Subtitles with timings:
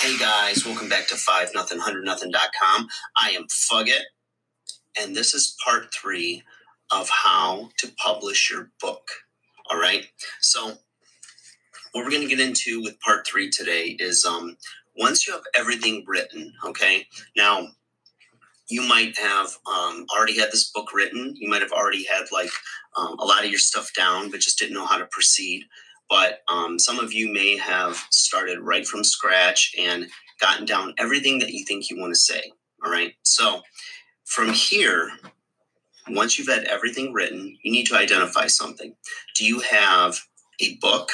[0.00, 2.88] Hey guys, welcome back to 5 nothing 100 nothing.com.
[3.18, 4.00] I am Fugget,
[4.98, 6.42] and this is part three
[6.90, 9.06] of how to publish your book.
[9.70, 10.06] All right.
[10.40, 10.68] So,
[11.92, 14.56] what we're going to get into with part three today is um,
[14.96, 17.68] once you have everything written, okay, now
[18.70, 21.34] you might have um, already had this book written.
[21.36, 22.50] You might have already had like
[22.96, 25.64] um, a lot of your stuff down, but just didn't know how to proceed
[26.10, 30.08] but um, some of you may have started right from scratch and
[30.40, 32.52] gotten down everything that you think you want to say.
[32.84, 33.14] All right.
[33.22, 33.62] So
[34.24, 35.12] from here,
[36.08, 38.94] once you've had everything written, you need to identify something.
[39.36, 40.18] Do you have
[40.60, 41.10] a book?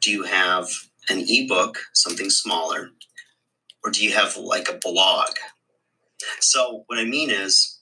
[0.00, 0.68] Do you have
[1.08, 2.90] an ebook, something smaller?
[3.84, 5.28] Or do you have like a blog?
[6.40, 7.80] So, what I mean is,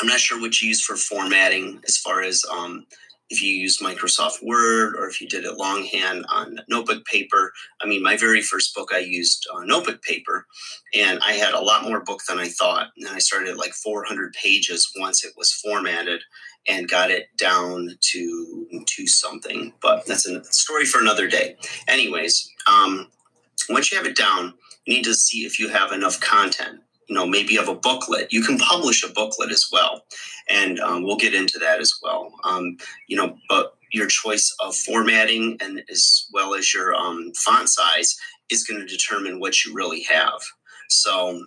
[0.00, 2.86] I'm not sure what you use for formatting as far as um,
[3.30, 7.52] if you used Microsoft Word or if you did it longhand on notebook paper.
[7.80, 10.46] I mean, my very first book I used uh, notebook paper,
[10.94, 12.88] and I had a lot more book than I thought.
[12.96, 16.22] And I started at like 400 pages once it was formatted
[16.68, 19.72] and got it down to to something.
[19.80, 21.56] But that's a story for another day.
[21.88, 23.08] Anyways, um,
[23.68, 27.14] once you have it down, you need to see if you have enough content you
[27.14, 28.32] know maybe of a booklet.
[28.32, 30.04] You can publish a booklet as well
[30.48, 32.32] and um, we'll get into that as well.
[32.44, 32.76] Um,
[33.08, 38.16] you know but your choice of formatting and as well as your um, font size
[38.50, 40.40] is going to determine what you really have.
[40.88, 41.46] So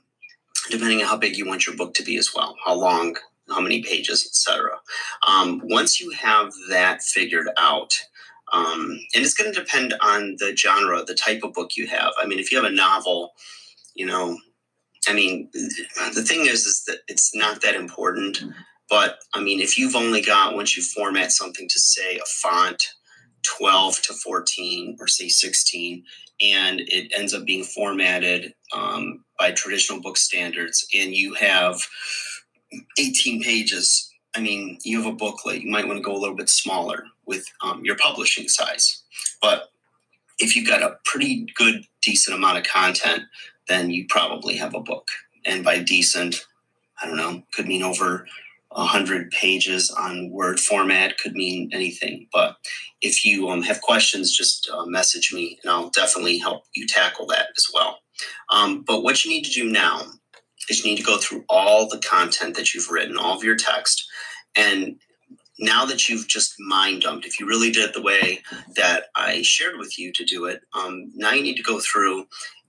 [0.69, 3.15] depending on how big you want your book to be as well how long
[3.49, 4.77] how many pages etc
[5.27, 7.97] um, once you have that figured out
[8.52, 12.11] um, and it's going to depend on the genre the type of book you have.
[12.17, 13.31] I mean if you have a novel
[13.95, 14.37] you know
[15.09, 18.43] I mean, the thing is, is that it's not that important.
[18.89, 22.93] But I mean, if you've only got once you format something to say a font
[23.57, 26.03] 12 to 14 or say 16,
[26.41, 31.81] and it ends up being formatted um, by traditional book standards, and you have
[32.99, 35.61] 18 pages, I mean, you have a booklet.
[35.61, 39.02] You might want to go a little bit smaller with um, your publishing size.
[39.41, 39.70] But
[40.37, 43.23] if you've got a pretty good, decent amount of content,
[43.69, 45.07] then you probably have a book.
[45.45, 46.45] And by decent,
[47.02, 48.27] I don't know, could mean over
[48.69, 52.27] 100 pages on Word format, could mean anything.
[52.33, 52.58] But
[53.02, 57.25] if you um, have questions, just uh, message me and I'll definitely help you tackle
[57.27, 57.99] that as well.
[58.52, 60.02] Um, but what you need to do now
[60.69, 63.55] is you need to go through all the content that you've written, all of your
[63.55, 64.05] text,
[64.55, 64.99] and
[65.59, 68.41] now that you've just mind dumped, if you really did it the way
[68.75, 72.25] that I shared with you to do it, um, now you need to go through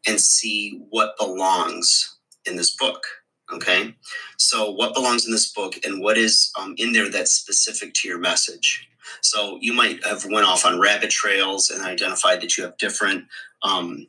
[0.07, 3.03] and see what belongs in this book
[3.53, 3.95] okay?
[4.39, 8.09] So what belongs in this book and what is um, in there that's specific to
[8.09, 8.89] your message?
[9.23, 13.25] So you might have went off on rabbit trails and identified that you have different
[13.63, 14.07] um,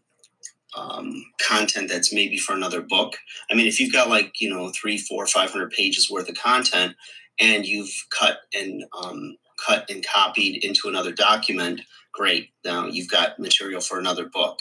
[0.78, 3.18] um, content that's maybe for another book.
[3.50, 6.35] I mean if you've got like you know three four five hundred pages worth of
[6.35, 6.96] content
[7.40, 9.35] and you've cut and um,
[9.66, 11.81] cut and copied into another document
[12.13, 12.50] great.
[12.63, 14.59] Now you've got material for another book.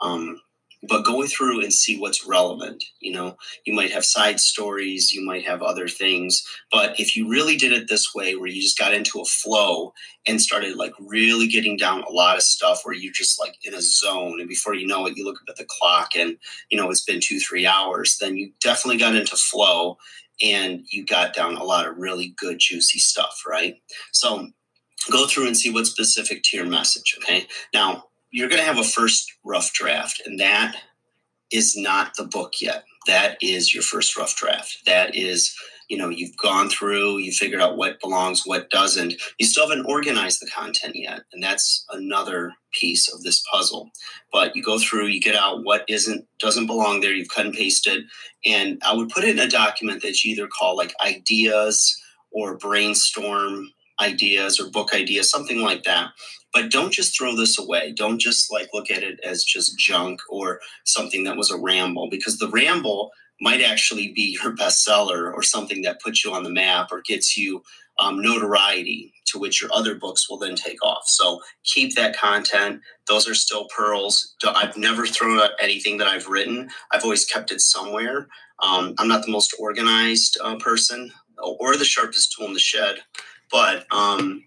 [0.00, 0.40] Um,
[0.88, 2.82] but go through and see what's relevant.
[3.00, 7.28] You know, you might have side stories, you might have other things, but if you
[7.28, 9.92] really did it this way, where you just got into a flow
[10.26, 13.74] and started like really getting down a lot of stuff, where you're just like in
[13.74, 16.36] a zone, and before you know it, you look up at the clock and
[16.70, 19.96] you know it's been two, three hours, then you definitely got into flow
[20.42, 23.76] and you got down a lot of really good, juicy stuff, right?
[24.12, 24.48] So
[25.10, 27.16] go through and see what's specific to your message.
[27.18, 27.46] Okay.
[27.72, 30.76] Now, you're going to have a first rough draft, and that
[31.52, 32.84] is not the book yet.
[33.06, 34.78] That is your first rough draft.
[34.86, 35.54] That is,
[35.88, 39.14] you know, you've gone through, you figured out what belongs, what doesn't.
[39.38, 43.90] You still haven't organized the content yet, and that's another piece of this puzzle.
[44.32, 47.12] But you go through, you get out what isn't doesn't belong there.
[47.12, 48.04] You've cut and pasted,
[48.46, 51.94] and I would put it in a document that you either call like ideas
[52.30, 53.68] or brainstorm
[54.00, 56.10] ideas or book ideas, something like that.
[56.52, 57.92] But don't just throw this away.
[57.92, 62.08] Don't just like look at it as just junk or something that was a ramble
[62.10, 63.10] because the ramble
[63.40, 67.36] might actually be your bestseller or something that puts you on the map or gets
[67.36, 67.62] you
[67.98, 71.02] um, notoriety to which your other books will then take off.
[71.06, 72.80] So keep that content.
[73.08, 74.34] Those are still pearls.
[74.46, 76.68] I've never thrown out anything that I've written.
[76.92, 78.28] I've always kept it somewhere.
[78.62, 82.96] Um, I'm not the most organized uh, person or the sharpest tool in the shed,
[83.50, 84.44] but um,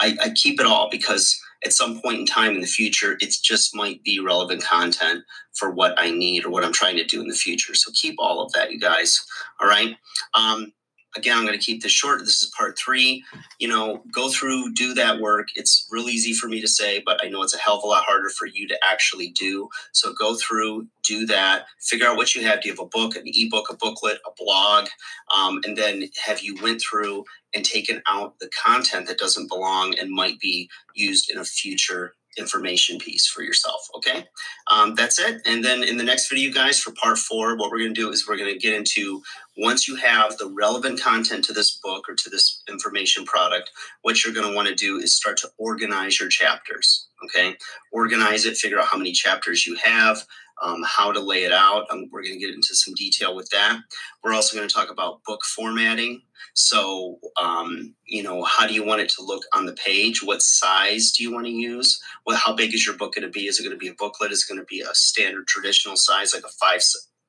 [0.00, 3.34] I, I keep it all because at some point in time in the future, it
[3.42, 5.24] just might be relevant content
[5.54, 7.74] for what I need or what I'm trying to do in the future.
[7.74, 9.20] So keep all of that, you guys.
[9.60, 9.96] All right.
[10.34, 10.72] Um,
[11.16, 12.20] again, I'm going to keep this short.
[12.20, 13.24] This is part three.
[13.58, 15.48] You know, go through, do that work.
[15.56, 17.86] It's real easy for me to say, but I know it's a hell of a
[17.86, 19.68] lot harder for you to actually do.
[19.92, 22.60] So go through, do that, figure out what you have.
[22.60, 24.88] Do you have a book, an ebook, a booklet, a blog?
[25.36, 29.98] Um, and then have you went through and taken out the content that doesn't belong
[29.98, 33.88] and might be used in a future information piece for yourself.
[33.96, 34.26] Okay,
[34.70, 35.40] um, that's it.
[35.46, 38.10] And then in the next video, guys, for part four, what we're going to do
[38.10, 39.22] is we're going to get into
[39.56, 43.70] once you have the relevant content to this book or to this information product,
[44.02, 47.06] what you're going to want to do is start to organize your chapters.
[47.24, 47.56] Okay,
[47.92, 50.24] organize it, figure out how many chapters you have,
[50.62, 51.86] um, how to lay it out.
[51.90, 53.78] Um, we're going to get into some detail with that.
[54.22, 56.22] We're also going to talk about book formatting.
[56.54, 60.22] So, um, you know, how do you want it to look on the page?
[60.22, 62.02] What size do you want to use?
[62.26, 63.46] Well, how big is your book going to be?
[63.46, 64.32] Is it going to be a booklet?
[64.32, 66.80] Is it going to be a standard traditional size, like a five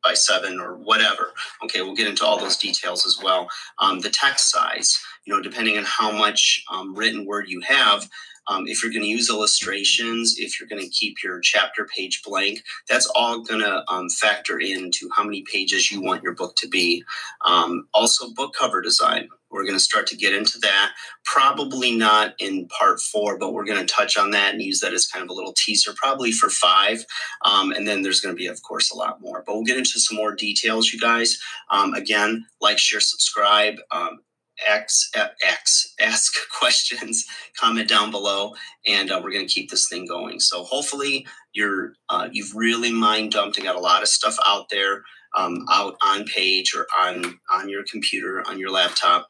[0.03, 1.33] by seven or whatever?
[1.63, 3.47] Okay, we'll get into all those details as well.
[3.79, 8.09] Um, the text size, you know, depending on how much um, written word you have,
[8.49, 12.21] um, if you're going to use illustrations, if you're going to keep your chapter page
[12.23, 16.55] blank, that's all going to um, factor into how many pages you want your book
[16.57, 17.03] to be.
[17.45, 19.29] Um, also, book cover design.
[19.51, 20.91] We're going to start to get into that.
[21.25, 24.93] Probably not in part four, but we're going to touch on that and use that
[24.93, 27.03] as kind of a little teaser, probably for five.
[27.45, 29.43] Um, and then there's going to be, of course, a lot more.
[29.45, 31.39] But we'll get into some more details, you guys.
[31.71, 33.75] Um, again, like, share, subscribe.
[33.91, 34.19] Um,
[34.67, 37.25] X, X, ask questions,
[37.57, 38.53] comment down below,
[38.87, 40.39] and uh, we're going to keep this thing going.
[40.39, 44.69] So hopefully you're uh, you've really mind dumped and got a lot of stuff out
[44.69, 45.03] there,
[45.37, 49.29] um, out on page or on on your computer, on your laptop,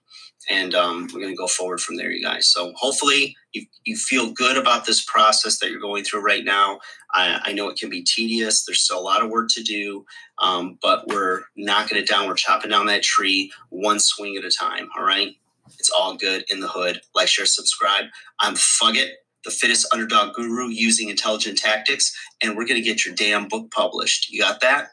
[0.50, 2.48] and um, we're going to go forward from there, you guys.
[2.52, 6.80] So hopefully you you feel good about this process that you're going through right now.
[7.14, 8.66] I, I know it can be tedious.
[8.66, 10.06] There's still a lot of work to do,
[10.40, 12.28] um, but we're knocking it down.
[12.28, 14.90] We're chopping down that tree one swing at a time.
[14.98, 15.36] All right.
[15.78, 17.02] It's all good in the hood.
[17.14, 18.06] Like, share, subscribe.
[18.40, 19.10] I'm Fugget,
[19.46, 23.70] the fittest underdog guru using intelligent tactics, and we're going to get your damn book
[23.72, 24.32] published.
[24.32, 24.90] You got that?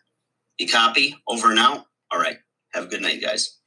[0.59, 1.17] You copy?
[1.29, 1.87] Over and out?
[2.11, 2.39] All right.
[2.73, 3.59] Have a good night, guys.